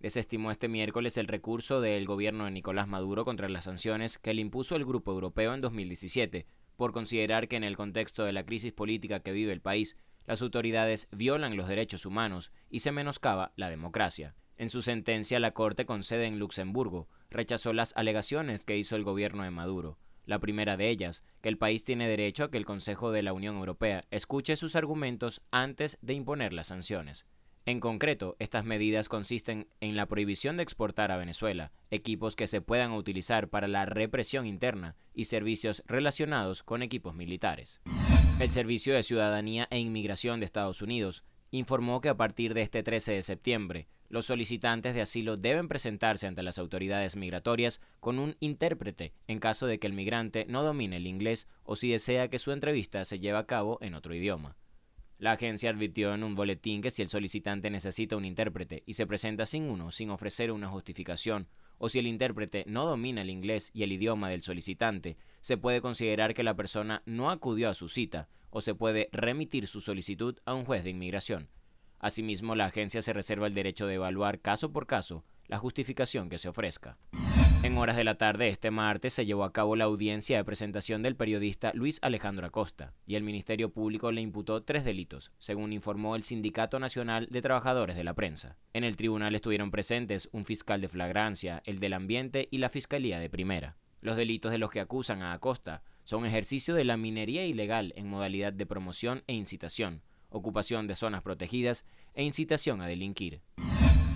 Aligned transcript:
desestimó 0.00 0.50
este 0.50 0.68
miércoles 0.68 1.16
el 1.16 1.26
recurso 1.26 1.80
del 1.80 2.06
gobierno 2.06 2.44
de 2.44 2.50
Nicolás 2.50 2.88
Maduro 2.88 3.24
contra 3.24 3.48
las 3.48 3.64
sanciones 3.64 4.18
que 4.18 4.34
le 4.34 4.42
impuso 4.42 4.76
el 4.76 4.84
Grupo 4.84 5.12
Europeo 5.12 5.54
en 5.54 5.60
2017, 5.60 6.46
por 6.76 6.92
considerar 6.92 7.48
que 7.48 7.56
en 7.56 7.64
el 7.64 7.76
contexto 7.76 8.24
de 8.24 8.32
la 8.32 8.44
crisis 8.44 8.72
política 8.72 9.20
que 9.20 9.32
vive 9.32 9.52
el 9.52 9.60
país, 9.60 9.96
las 10.26 10.42
autoridades 10.42 11.08
violan 11.12 11.56
los 11.56 11.68
derechos 11.68 12.04
humanos 12.04 12.52
y 12.68 12.80
se 12.80 12.92
menoscaba 12.92 13.52
la 13.56 13.70
democracia. 13.70 14.34
En 14.58 14.70
su 14.70 14.82
sentencia, 14.82 15.38
la 15.38 15.52
Corte 15.52 15.86
con 15.86 16.02
sede 16.02 16.26
en 16.26 16.38
Luxemburgo 16.38 17.08
rechazó 17.30 17.72
las 17.72 17.94
alegaciones 17.96 18.64
que 18.64 18.76
hizo 18.76 18.96
el 18.96 19.04
gobierno 19.04 19.42
de 19.42 19.50
Maduro. 19.50 19.98
La 20.24 20.40
primera 20.40 20.76
de 20.76 20.88
ellas, 20.88 21.22
que 21.40 21.48
el 21.48 21.58
país 21.58 21.84
tiene 21.84 22.08
derecho 22.08 22.44
a 22.44 22.50
que 22.50 22.56
el 22.56 22.64
Consejo 22.64 23.12
de 23.12 23.22
la 23.22 23.32
Unión 23.32 23.56
Europea 23.56 24.06
escuche 24.10 24.56
sus 24.56 24.74
argumentos 24.74 25.42
antes 25.50 25.98
de 26.02 26.14
imponer 26.14 26.52
las 26.52 26.68
sanciones. 26.68 27.26
En 27.66 27.80
concreto, 27.80 28.36
estas 28.38 28.64
medidas 28.64 29.08
consisten 29.08 29.66
en 29.80 29.96
la 29.96 30.06
prohibición 30.06 30.56
de 30.56 30.62
exportar 30.62 31.10
a 31.10 31.16
Venezuela 31.16 31.72
equipos 31.90 32.36
que 32.36 32.46
se 32.46 32.60
puedan 32.60 32.92
utilizar 32.92 33.48
para 33.48 33.66
la 33.66 33.84
represión 33.86 34.46
interna 34.46 34.94
y 35.14 35.24
servicios 35.24 35.82
relacionados 35.88 36.62
con 36.62 36.84
equipos 36.84 37.16
militares. 37.16 37.82
El 38.38 38.52
Servicio 38.52 38.94
de 38.94 39.02
Ciudadanía 39.02 39.66
e 39.70 39.80
Inmigración 39.80 40.38
de 40.38 40.46
Estados 40.46 40.80
Unidos 40.80 41.24
informó 41.50 42.00
que 42.00 42.08
a 42.08 42.16
partir 42.16 42.54
de 42.54 42.62
este 42.62 42.84
13 42.84 43.14
de 43.14 43.22
septiembre, 43.24 43.88
los 44.08 44.26
solicitantes 44.26 44.94
de 44.94 45.02
asilo 45.02 45.36
deben 45.36 45.66
presentarse 45.66 46.28
ante 46.28 46.44
las 46.44 46.60
autoridades 46.60 47.16
migratorias 47.16 47.80
con 47.98 48.20
un 48.20 48.36
intérprete 48.38 49.12
en 49.26 49.40
caso 49.40 49.66
de 49.66 49.80
que 49.80 49.88
el 49.88 49.92
migrante 49.92 50.46
no 50.48 50.62
domine 50.62 50.98
el 50.98 51.08
inglés 51.08 51.48
o 51.64 51.74
si 51.74 51.90
desea 51.90 52.28
que 52.28 52.38
su 52.38 52.52
entrevista 52.52 53.04
se 53.04 53.18
lleve 53.18 53.38
a 53.38 53.46
cabo 53.46 53.78
en 53.80 53.94
otro 53.96 54.14
idioma. 54.14 54.54
La 55.18 55.32
agencia 55.32 55.70
advirtió 55.70 56.12
en 56.12 56.22
un 56.22 56.34
boletín 56.34 56.82
que 56.82 56.90
si 56.90 57.00
el 57.00 57.08
solicitante 57.08 57.70
necesita 57.70 58.16
un 58.16 58.26
intérprete 58.26 58.82
y 58.84 58.92
se 58.92 59.06
presenta 59.06 59.46
sin 59.46 59.64
uno 59.64 59.90
sin 59.90 60.10
ofrecer 60.10 60.52
una 60.52 60.68
justificación, 60.68 61.48
o 61.78 61.88
si 61.88 61.98
el 61.98 62.06
intérprete 62.06 62.64
no 62.66 62.84
domina 62.84 63.22
el 63.22 63.30
inglés 63.30 63.70
y 63.72 63.82
el 63.82 63.92
idioma 63.92 64.28
del 64.28 64.42
solicitante, 64.42 65.16
se 65.40 65.56
puede 65.56 65.80
considerar 65.80 66.34
que 66.34 66.42
la 66.42 66.54
persona 66.54 67.02
no 67.06 67.30
acudió 67.30 67.70
a 67.70 67.74
su 67.74 67.88
cita 67.88 68.28
o 68.50 68.60
se 68.60 68.74
puede 68.74 69.08
remitir 69.10 69.66
su 69.66 69.80
solicitud 69.80 70.38
a 70.44 70.52
un 70.52 70.66
juez 70.66 70.84
de 70.84 70.90
inmigración. 70.90 71.48
Asimismo, 71.98 72.54
la 72.54 72.66
agencia 72.66 73.00
se 73.00 73.14
reserva 73.14 73.46
el 73.46 73.54
derecho 73.54 73.86
de 73.86 73.94
evaluar 73.94 74.40
caso 74.40 74.70
por 74.70 74.86
caso 74.86 75.24
la 75.46 75.58
justificación 75.58 76.28
que 76.28 76.38
se 76.38 76.48
ofrezca. 76.48 76.98
En 77.62 77.78
horas 77.78 77.96
de 77.96 78.04
la 78.04 78.16
tarde 78.16 78.48
este 78.48 78.70
martes 78.70 79.12
se 79.12 79.26
llevó 79.26 79.44
a 79.44 79.52
cabo 79.52 79.76
la 79.76 79.84
audiencia 79.84 80.36
de 80.36 80.44
presentación 80.44 81.02
del 81.02 81.16
periodista 81.16 81.72
Luis 81.74 81.98
Alejandro 82.02 82.46
Acosta 82.46 82.94
y 83.06 83.16
el 83.16 83.22
Ministerio 83.22 83.70
Público 83.70 84.12
le 84.12 84.20
imputó 84.20 84.62
tres 84.62 84.84
delitos, 84.84 85.32
según 85.38 85.72
informó 85.72 86.16
el 86.16 86.22
Sindicato 86.22 86.78
Nacional 86.78 87.26
de 87.30 87.42
Trabajadores 87.42 87.96
de 87.96 88.04
la 88.04 88.14
Prensa. 88.14 88.56
En 88.72 88.84
el 88.84 88.96
tribunal 88.96 89.34
estuvieron 89.34 89.70
presentes 89.70 90.28
un 90.32 90.44
fiscal 90.44 90.80
de 90.80 90.88
flagrancia, 90.88 91.62
el 91.64 91.80
del 91.80 91.94
ambiente 91.94 92.48
y 92.50 92.58
la 92.58 92.68
Fiscalía 92.68 93.18
de 93.18 93.30
Primera. 93.30 93.76
Los 94.00 94.16
delitos 94.16 94.52
de 94.52 94.58
los 94.58 94.70
que 94.70 94.80
acusan 94.80 95.22
a 95.22 95.32
Acosta 95.32 95.82
son 96.04 96.24
ejercicio 96.24 96.74
de 96.74 96.84
la 96.84 96.96
minería 96.96 97.44
ilegal 97.44 97.92
en 97.96 98.08
modalidad 98.08 98.52
de 98.52 98.66
promoción 98.66 99.24
e 99.26 99.34
incitación, 99.34 100.02
ocupación 100.28 100.86
de 100.86 100.94
zonas 100.94 101.22
protegidas 101.22 101.84
e 102.14 102.22
incitación 102.22 102.80
a 102.80 102.86
delinquir. 102.86 103.40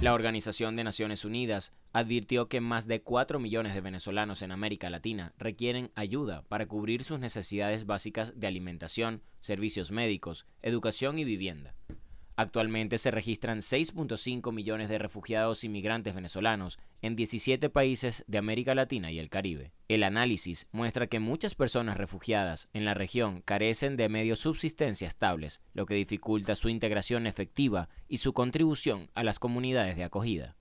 La 0.00 0.14
Organización 0.14 0.76
de 0.76 0.84
Naciones 0.84 1.24
Unidas 1.24 1.72
advirtió 1.92 2.48
que 2.48 2.60
más 2.60 2.86
de 2.86 3.02
4 3.02 3.40
millones 3.40 3.74
de 3.74 3.80
venezolanos 3.80 4.42
en 4.42 4.52
América 4.52 4.90
Latina 4.90 5.34
requieren 5.38 5.90
ayuda 5.96 6.42
para 6.42 6.66
cubrir 6.66 7.02
sus 7.02 7.18
necesidades 7.18 7.84
básicas 7.84 8.38
de 8.38 8.46
alimentación, 8.46 9.22
servicios 9.40 9.90
médicos, 9.90 10.46
educación 10.62 11.18
y 11.18 11.24
vivienda. 11.24 11.74
Actualmente 12.38 12.98
se 12.98 13.10
registran 13.10 13.58
6.5 13.58 14.52
millones 14.52 14.88
de 14.88 14.96
refugiados 14.98 15.64
inmigrantes 15.64 16.14
venezolanos 16.14 16.78
en 17.02 17.16
17 17.16 17.68
países 17.68 18.22
de 18.28 18.38
América 18.38 18.76
Latina 18.76 19.10
y 19.10 19.18
el 19.18 19.28
Caribe. 19.28 19.72
El 19.88 20.04
análisis 20.04 20.68
muestra 20.70 21.08
que 21.08 21.18
muchas 21.18 21.56
personas 21.56 21.96
refugiadas 21.96 22.68
en 22.72 22.84
la 22.84 22.94
región 22.94 23.42
carecen 23.44 23.96
de 23.96 24.08
medios 24.08 24.38
subsistencia 24.38 25.08
estables, 25.08 25.60
lo 25.74 25.84
que 25.84 25.96
dificulta 25.96 26.54
su 26.54 26.68
integración 26.68 27.26
efectiva 27.26 27.88
y 28.06 28.18
su 28.18 28.32
contribución 28.32 29.10
a 29.16 29.24
las 29.24 29.40
comunidades 29.40 29.96
de 29.96 30.04
acogida. 30.04 30.54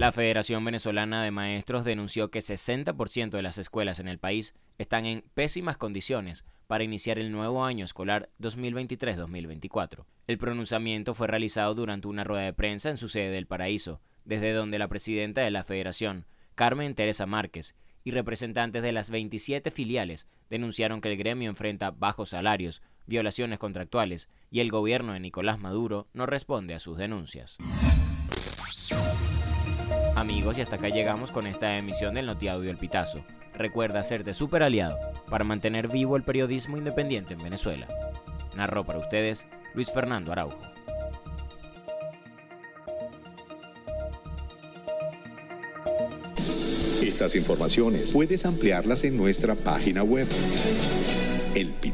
La 0.00 0.12
Federación 0.12 0.64
Venezolana 0.64 1.22
de 1.22 1.30
Maestros 1.30 1.84
denunció 1.84 2.30
que 2.30 2.38
60% 2.38 3.32
de 3.32 3.42
las 3.42 3.58
escuelas 3.58 4.00
en 4.00 4.08
el 4.08 4.18
país 4.18 4.54
están 4.78 5.04
en 5.04 5.22
pésimas 5.34 5.76
condiciones 5.76 6.46
para 6.66 6.84
iniciar 6.84 7.18
el 7.18 7.30
nuevo 7.30 7.66
año 7.66 7.84
escolar 7.84 8.30
2023-2024. 8.40 10.06
El 10.26 10.38
pronunciamiento 10.38 11.12
fue 11.12 11.26
realizado 11.26 11.74
durante 11.74 12.08
una 12.08 12.24
rueda 12.24 12.44
de 12.44 12.54
prensa 12.54 12.88
en 12.88 12.96
su 12.96 13.10
sede 13.10 13.30
del 13.30 13.46
Paraíso, 13.46 14.00
desde 14.24 14.54
donde 14.54 14.78
la 14.78 14.88
presidenta 14.88 15.42
de 15.42 15.50
la 15.50 15.64
Federación, 15.64 16.24
Carmen 16.54 16.94
Teresa 16.94 17.26
Márquez, 17.26 17.74
y 18.02 18.12
representantes 18.12 18.82
de 18.82 18.92
las 18.92 19.10
27 19.10 19.70
filiales 19.70 20.30
denunciaron 20.48 21.02
que 21.02 21.12
el 21.12 21.18
gremio 21.18 21.50
enfrenta 21.50 21.90
bajos 21.90 22.30
salarios, 22.30 22.80
violaciones 23.06 23.58
contractuales 23.58 24.30
y 24.50 24.60
el 24.60 24.70
gobierno 24.70 25.12
de 25.12 25.20
Nicolás 25.20 25.60
Maduro 25.60 26.08
no 26.14 26.24
responde 26.24 26.72
a 26.72 26.80
sus 26.80 26.96
denuncias. 26.96 27.58
Y 30.42 30.60
hasta 30.62 30.76
acá 30.76 30.88
llegamos 30.88 31.30
con 31.32 31.46
esta 31.46 31.76
emisión 31.76 32.14
del 32.14 32.24
Notiaudio 32.24 32.70
El 32.70 32.78
Pitazo. 32.78 33.22
Recuerda 33.52 34.00
hacerte 34.00 34.32
super 34.32 34.62
aliado 34.62 34.98
para 35.28 35.44
mantener 35.44 35.86
vivo 35.86 36.16
el 36.16 36.22
periodismo 36.22 36.78
independiente 36.78 37.34
en 37.34 37.42
Venezuela. 37.42 37.86
Narró 38.56 38.84
para 38.84 38.98
ustedes 38.98 39.44
Luis 39.74 39.92
Fernando 39.92 40.32
Araujo. 40.32 40.58
Estas 47.02 47.34
informaciones 47.36 48.12
puedes 48.12 48.46
ampliarlas 48.46 49.04
en 49.04 49.18
nuestra 49.18 49.54
página 49.54 50.02
web 50.02 50.26